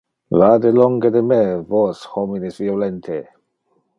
[0.39, 1.43] Vade longe de me,
[1.73, 3.19] vos, homines violente!